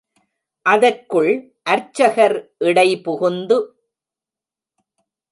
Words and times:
அதற்குள் 0.65 1.29
அர்ச்சகர் 1.63 2.35
இடைபுகுந்து. 2.59 3.57